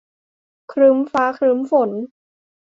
[0.71, 1.89] ครึ้มฟ้าครึ้มฝน